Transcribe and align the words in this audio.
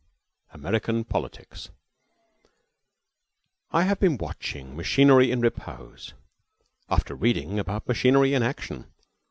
II. 0.47 0.53
AMERICAN 0.55 1.03
POLITICS 1.03 1.69
I 3.69 3.83
HAVE 3.83 3.99
been 3.99 4.17
watching 4.17 4.75
machinery 4.75 5.29
in 5.29 5.41
repose 5.41 6.15
after 6.89 7.13
reading 7.13 7.59
about 7.59 7.87
machinery 7.87 8.33
in 8.33 8.41
action. 8.41 8.91